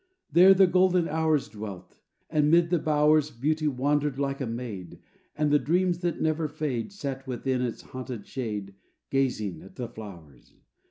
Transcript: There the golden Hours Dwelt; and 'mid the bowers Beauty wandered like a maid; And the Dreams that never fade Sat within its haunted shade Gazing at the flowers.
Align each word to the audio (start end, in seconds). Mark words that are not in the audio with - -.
There 0.31 0.55
the 0.55 0.65
golden 0.65 1.07
Hours 1.07 1.47
Dwelt; 1.47 1.99
and 2.27 2.49
'mid 2.49 2.71
the 2.71 2.79
bowers 2.79 3.29
Beauty 3.29 3.67
wandered 3.67 4.17
like 4.17 4.41
a 4.41 4.47
maid; 4.47 4.97
And 5.37 5.51
the 5.51 5.59
Dreams 5.59 5.99
that 5.99 6.19
never 6.19 6.47
fade 6.47 6.91
Sat 6.91 7.27
within 7.27 7.61
its 7.61 7.83
haunted 7.83 8.25
shade 8.25 8.73
Gazing 9.11 9.61
at 9.61 9.75
the 9.75 9.87
flowers. 9.87 10.55